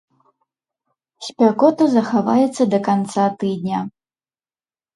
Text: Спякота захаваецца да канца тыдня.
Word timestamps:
Спякота 1.27 1.85
захаваецца 1.97 2.63
да 2.73 2.79
канца 2.89 3.25
тыдня. 3.45 3.79